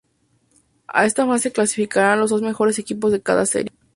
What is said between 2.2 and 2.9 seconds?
dos mejores